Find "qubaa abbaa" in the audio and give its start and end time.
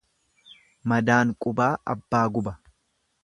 1.45-2.25